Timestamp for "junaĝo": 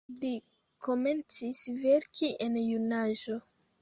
2.63-3.37